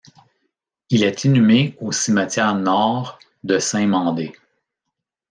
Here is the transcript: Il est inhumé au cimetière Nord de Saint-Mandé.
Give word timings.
Il 0.89 1.03
est 1.03 1.25
inhumé 1.25 1.77
au 1.79 1.91
cimetière 1.91 2.55
Nord 2.55 3.19
de 3.43 3.59
Saint-Mandé. 3.59 4.33